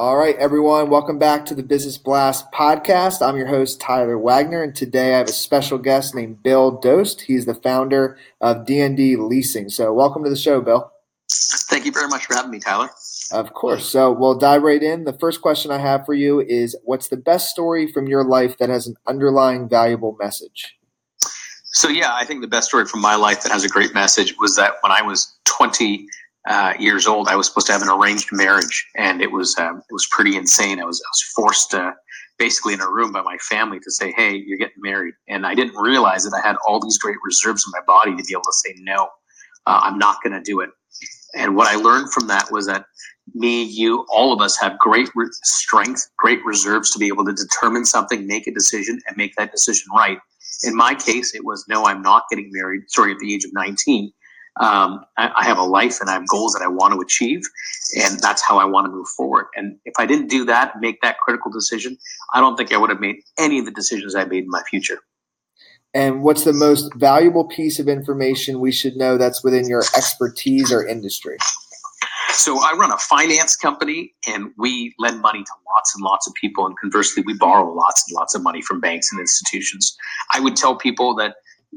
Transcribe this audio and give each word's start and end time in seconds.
All 0.00 0.16
right, 0.16 0.36
everyone, 0.36 0.88
welcome 0.88 1.18
back 1.18 1.44
to 1.44 1.54
the 1.54 1.62
Business 1.62 1.98
Blast 1.98 2.50
podcast. 2.52 3.20
I'm 3.20 3.36
your 3.36 3.48
host, 3.48 3.82
Tyler 3.82 4.16
Wagner, 4.16 4.62
and 4.62 4.74
today 4.74 5.12
I 5.14 5.18
have 5.18 5.28
a 5.28 5.32
special 5.32 5.76
guest 5.76 6.14
named 6.14 6.42
Bill 6.42 6.70
Dost. 6.70 7.20
He's 7.20 7.44
the 7.44 7.52
founder 7.52 8.16
of 8.40 8.64
D&D 8.64 9.16
Leasing. 9.16 9.68
So, 9.68 9.92
welcome 9.92 10.24
to 10.24 10.30
the 10.30 10.36
show, 10.36 10.62
Bill. 10.62 10.90
Thank 11.30 11.84
you 11.84 11.92
very 11.92 12.08
much 12.08 12.24
for 12.24 12.32
having 12.32 12.50
me, 12.50 12.60
Tyler. 12.60 12.88
Of 13.30 13.52
course. 13.52 13.90
So, 13.90 14.10
we'll 14.10 14.38
dive 14.38 14.62
right 14.62 14.82
in. 14.82 15.04
The 15.04 15.12
first 15.12 15.42
question 15.42 15.70
I 15.70 15.76
have 15.76 16.06
for 16.06 16.14
you 16.14 16.40
is 16.40 16.74
What's 16.84 17.08
the 17.08 17.18
best 17.18 17.50
story 17.50 17.86
from 17.86 18.08
your 18.08 18.24
life 18.24 18.56
that 18.56 18.70
has 18.70 18.86
an 18.86 18.96
underlying 19.06 19.68
valuable 19.68 20.16
message? 20.18 20.78
So, 21.72 21.90
yeah, 21.90 22.14
I 22.14 22.24
think 22.24 22.40
the 22.40 22.48
best 22.48 22.68
story 22.68 22.86
from 22.86 23.02
my 23.02 23.16
life 23.16 23.42
that 23.42 23.52
has 23.52 23.64
a 23.64 23.68
great 23.68 23.92
message 23.92 24.34
was 24.40 24.56
that 24.56 24.76
when 24.80 24.92
I 24.92 25.02
was 25.02 25.36
20, 25.44 26.06
uh, 26.48 26.72
years 26.78 27.06
old, 27.06 27.28
I 27.28 27.36
was 27.36 27.46
supposed 27.46 27.66
to 27.66 27.72
have 27.72 27.82
an 27.82 27.90
arranged 27.90 28.30
marriage, 28.32 28.86
and 28.96 29.20
it 29.20 29.30
was 29.30 29.56
um, 29.58 29.78
it 29.78 29.92
was 29.92 30.06
pretty 30.10 30.36
insane. 30.36 30.80
I 30.80 30.84
was 30.84 31.00
I 31.00 31.10
was 31.10 31.22
forced 31.34 31.70
to 31.72 31.94
basically 32.38 32.72
in 32.72 32.80
a 32.80 32.90
room 32.90 33.12
by 33.12 33.20
my 33.22 33.36
family 33.38 33.78
to 33.80 33.90
say, 33.90 34.12
"Hey, 34.12 34.36
you're 34.46 34.58
getting 34.58 34.80
married," 34.80 35.14
and 35.28 35.46
I 35.46 35.54
didn't 35.54 35.76
realize 35.76 36.24
that 36.24 36.34
I 36.34 36.46
had 36.46 36.56
all 36.66 36.80
these 36.80 36.98
great 36.98 37.18
reserves 37.22 37.64
in 37.66 37.72
my 37.72 37.84
body 37.86 38.16
to 38.16 38.24
be 38.24 38.32
able 38.32 38.42
to 38.42 38.52
say, 38.52 38.74
"No, 38.78 39.08
uh, 39.66 39.80
I'm 39.82 39.98
not 39.98 40.22
going 40.22 40.32
to 40.32 40.40
do 40.40 40.60
it." 40.60 40.70
And 41.36 41.56
what 41.56 41.68
I 41.68 41.76
learned 41.76 42.12
from 42.12 42.26
that 42.28 42.50
was 42.50 42.66
that 42.66 42.86
me, 43.34 43.62
you, 43.62 44.06
all 44.10 44.32
of 44.32 44.40
us 44.40 44.58
have 44.58 44.78
great 44.78 45.08
re- 45.14 45.28
strength, 45.44 46.08
great 46.16 46.44
reserves 46.44 46.90
to 46.92 46.98
be 46.98 47.06
able 47.06 47.24
to 47.26 47.32
determine 47.32 47.84
something, 47.84 48.26
make 48.26 48.46
a 48.46 48.52
decision, 48.52 48.98
and 49.06 49.16
make 49.16 49.34
that 49.36 49.52
decision 49.52 49.86
right. 49.94 50.18
In 50.64 50.74
my 50.74 50.94
case, 50.94 51.34
it 51.34 51.44
was 51.44 51.66
no, 51.68 51.84
I'm 51.84 52.00
not 52.00 52.24
getting 52.30 52.50
married. 52.50 52.82
Sorry, 52.88 53.12
at 53.12 53.18
the 53.18 53.34
age 53.34 53.44
of 53.44 53.52
19 53.52 54.10
um, 54.58 55.04
I, 55.16 55.30
I, 55.36 55.44
have 55.44 55.58
a 55.58 55.62
life 55.62 56.00
and 56.00 56.10
I 56.10 56.14
have 56.14 56.26
goals 56.28 56.54
that 56.54 56.62
I 56.62 56.68
want 56.68 56.92
to 56.92 57.00
achieve, 57.00 57.42
and 57.96 58.18
that's 58.18 58.42
how 58.42 58.58
I 58.58 58.64
want 58.64 58.86
to 58.86 58.90
move 58.90 59.06
forward. 59.08 59.46
And 59.54 59.78
if 59.84 59.94
I 59.98 60.06
didn't 60.06 60.28
do 60.28 60.44
that, 60.46 60.80
make 60.80 61.00
that 61.02 61.18
critical 61.18 61.50
decision, 61.50 61.96
I 62.34 62.40
don't 62.40 62.56
think 62.56 62.72
I 62.72 62.76
would 62.76 62.90
have 62.90 63.00
made 63.00 63.16
any 63.38 63.60
of 63.60 63.64
the 63.64 63.70
decisions 63.70 64.14
I 64.14 64.24
made 64.24 64.44
in 64.44 64.50
my 64.50 64.62
future. 64.68 64.98
And 65.94 66.22
what's 66.22 66.44
the 66.44 66.52
most 66.52 66.94
valuable 66.94 67.44
piece 67.44 67.78
of 67.78 67.88
information 67.88 68.60
we 68.60 68.72
should 68.72 68.96
know 68.96 69.16
that's 69.16 69.42
within 69.42 69.68
your 69.68 69.82
expertise 69.96 70.72
or 70.72 70.86
industry? 70.86 71.36
So 72.32 72.58
I 72.60 72.74
run 72.76 72.92
a 72.92 72.98
finance 72.98 73.56
company 73.56 74.14
and 74.26 74.52
we 74.56 74.94
lend 74.98 75.20
money 75.20 75.42
to 75.42 75.52
lots 75.74 75.94
and 75.94 76.04
lots 76.04 76.28
of 76.28 76.34
people. 76.34 76.64
And 76.64 76.78
conversely, 76.78 77.24
we 77.26 77.34
borrow 77.34 77.72
lots 77.72 78.04
and 78.08 78.14
lots 78.14 78.34
of 78.34 78.42
money 78.42 78.62
from 78.62 78.80
banks 78.80 79.10
and 79.10 79.20
institutions. 79.20 79.96
I 80.32 80.40
would 80.40 80.54
tell 80.54 80.76
people 80.76 81.14
that 81.16 81.36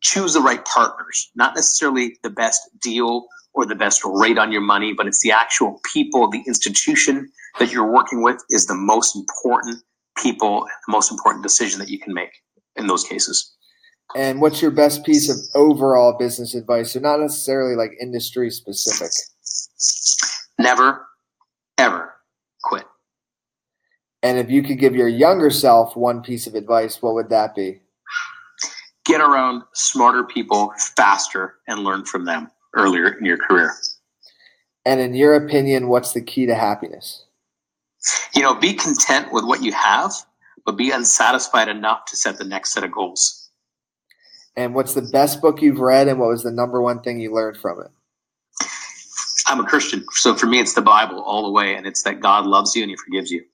choose 0.00 0.34
the 0.34 0.40
right 0.40 0.64
partners, 0.64 1.30
not 1.34 1.54
necessarily 1.54 2.16
the 2.22 2.30
best 2.30 2.60
deal 2.80 3.26
or 3.54 3.66
the 3.66 3.74
best 3.74 4.02
rate 4.04 4.38
on 4.38 4.50
your 4.50 4.60
money, 4.60 4.92
but 4.92 5.06
it's 5.06 5.22
the 5.22 5.30
actual 5.30 5.80
people, 5.92 6.28
the 6.28 6.42
institution 6.46 7.30
that 7.58 7.70
you're 7.70 7.90
working 7.90 8.22
with 8.22 8.42
is 8.50 8.66
the 8.66 8.74
most 8.74 9.14
important 9.14 9.78
people, 10.18 10.66
the 10.86 10.92
most 10.92 11.10
important 11.10 11.42
decision 11.42 11.78
that 11.78 11.88
you 11.88 11.98
can 11.98 12.12
make 12.12 12.30
in 12.76 12.86
those 12.86 13.04
cases. 13.04 13.54
And 14.16 14.40
what's 14.40 14.60
your 14.60 14.70
best 14.70 15.04
piece 15.04 15.28
of 15.28 15.36
overall 15.54 16.16
business 16.18 16.54
advice? 16.54 16.92
So 16.92 17.00
not 17.00 17.20
necessarily 17.20 17.74
like 17.74 17.92
industry 18.00 18.50
specific. 18.50 19.10
Never, 20.58 21.06
ever 21.78 22.14
quit. 22.62 22.84
And 24.22 24.38
if 24.38 24.50
you 24.50 24.62
could 24.62 24.78
give 24.78 24.94
your 24.94 25.08
younger 25.08 25.50
self 25.50 25.96
one 25.96 26.22
piece 26.22 26.46
of 26.46 26.54
advice, 26.54 27.02
what 27.02 27.14
would 27.14 27.30
that 27.30 27.54
be? 27.54 27.80
Get 29.14 29.20
around 29.20 29.62
smarter 29.74 30.24
people 30.24 30.72
faster 30.96 31.54
and 31.68 31.84
learn 31.84 32.04
from 32.04 32.24
them 32.24 32.50
earlier 32.74 33.12
in 33.12 33.24
your 33.24 33.38
career. 33.38 33.72
And 34.84 35.00
in 35.00 35.14
your 35.14 35.34
opinion, 35.34 35.86
what's 35.86 36.12
the 36.12 36.20
key 36.20 36.46
to 36.46 36.54
happiness? 36.56 37.24
You 38.34 38.42
know, 38.42 38.56
be 38.56 38.74
content 38.74 39.32
with 39.32 39.44
what 39.44 39.62
you 39.62 39.72
have, 39.72 40.12
but 40.66 40.72
be 40.72 40.90
unsatisfied 40.90 41.68
enough 41.68 42.06
to 42.06 42.16
set 42.16 42.38
the 42.38 42.44
next 42.44 42.72
set 42.72 42.82
of 42.82 42.90
goals. 42.90 43.50
And 44.56 44.74
what's 44.74 44.94
the 44.94 45.08
best 45.12 45.40
book 45.40 45.62
you've 45.62 45.78
read, 45.78 46.08
and 46.08 46.18
what 46.18 46.30
was 46.30 46.42
the 46.42 46.50
number 46.50 46.82
one 46.82 47.00
thing 47.00 47.20
you 47.20 47.32
learned 47.32 47.56
from 47.56 47.80
it? 47.80 47.90
I'm 49.46 49.60
a 49.60 49.64
Christian, 49.64 50.04
so 50.10 50.34
for 50.34 50.46
me, 50.46 50.58
it's 50.58 50.74
the 50.74 50.82
Bible 50.82 51.22
all 51.22 51.44
the 51.44 51.52
way, 51.52 51.76
and 51.76 51.86
it's 51.86 52.02
that 52.02 52.20
God 52.20 52.46
loves 52.46 52.74
you 52.74 52.82
and 52.82 52.90
He 52.90 52.96
forgives 52.96 53.30
you. 53.30 53.44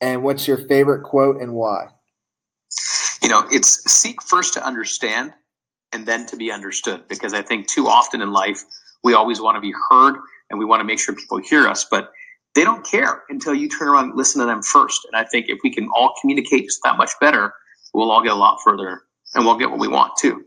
And 0.00 0.24
what's 0.24 0.48
your 0.48 0.58
favorite 0.66 1.04
quote 1.04 1.40
and 1.40 1.54
why? 1.54 1.90
You 3.22 3.28
know, 3.28 3.46
it's 3.50 3.90
seek 3.90 4.20
first 4.22 4.52
to 4.54 4.66
understand 4.66 5.32
and 5.92 6.06
then 6.06 6.26
to 6.26 6.36
be 6.36 6.50
understood. 6.50 7.06
Because 7.08 7.34
I 7.34 7.42
think 7.42 7.68
too 7.68 7.86
often 7.88 8.20
in 8.20 8.32
life, 8.32 8.62
we 9.04 9.14
always 9.14 9.40
want 9.40 9.56
to 9.56 9.60
be 9.60 9.72
heard 9.90 10.16
and 10.50 10.58
we 10.58 10.64
want 10.64 10.80
to 10.80 10.84
make 10.84 10.98
sure 10.98 11.14
people 11.14 11.38
hear 11.38 11.68
us, 11.68 11.86
but 11.90 12.10
they 12.54 12.64
don't 12.64 12.84
care 12.84 13.22
until 13.28 13.54
you 13.54 13.68
turn 13.68 13.88
around 13.88 14.10
and 14.10 14.16
listen 14.16 14.40
to 14.40 14.46
them 14.46 14.62
first. 14.62 15.06
And 15.10 15.16
I 15.16 15.26
think 15.28 15.46
if 15.48 15.58
we 15.64 15.72
can 15.72 15.88
all 15.94 16.14
communicate 16.20 16.64
just 16.64 16.80
that 16.84 16.96
much 16.96 17.10
better, 17.20 17.54
we'll 17.94 18.10
all 18.10 18.22
get 18.22 18.32
a 18.32 18.36
lot 18.36 18.58
further 18.62 19.02
and 19.34 19.44
we'll 19.44 19.56
get 19.56 19.70
what 19.70 19.78
we 19.78 19.88
want 19.88 20.12
too. 20.18 20.44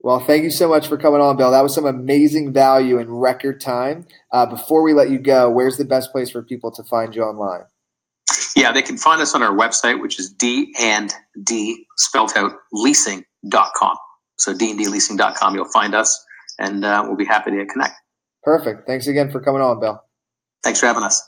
Well, 0.00 0.20
thank 0.20 0.44
you 0.44 0.50
so 0.50 0.68
much 0.68 0.86
for 0.86 0.96
coming 0.96 1.20
on, 1.20 1.36
Bill. 1.36 1.50
That 1.50 1.62
was 1.62 1.74
some 1.74 1.84
amazing 1.84 2.52
value 2.52 2.98
in 2.98 3.10
record 3.10 3.60
time. 3.60 4.06
Uh, 4.32 4.46
before 4.46 4.82
we 4.82 4.92
let 4.92 5.10
you 5.10 5.18
go, 5.18 5.50
where's 5.50 5.76
the 5.76 5.84
best 5.84 6.12
place 6.12 6.30
for 6.30 6.42
people 6.42 6.70
to 6.72 6.84
find 6.84 7.14
you 7.16 7.22
online? 7.22 7.64
Yeah, 8.58 8.72
they 8.72 8.82
can 8.82 8.96
find 8.96 9.22
us 9.22 9.36
on 9.36 9.42
our 9.42 9.56
website, 9.56 10.02
which 10.02 10.18
is 10.18 10.30
D 10.30 10.74
and 10.80 11.14
D 11.44 11.86
spelled 11.96 12.32
out 12.34 12.52
leasing.com. 12.72 13.96
So 14.36 14.52
D 14.52 14.70
and 14.70 14.78
D 14.78 14.88
leasing.com, 14.88 15.54
you'll 15.54 15.70
find 15.70 15.94
us 15.94 16.24
and 16.58 16.84
uh, 16.84 17.04
we'll 17.06 17.16
be 17.16 17.24
happy 17.24 17.52
to 17.52 17.66
connect. 17.66 17.94
Perfect. 18.42 18.84
Thanks 18.88 19.06
again 19.06 19.30
for 19.30 19.40
coming 19.40 19.62
on, 19.62 19.78
Bill. 19.78 20.02
Thanks 20.64 20.80
for 20.80 20.86
having 20.86 21.04
us. 21.04 21.22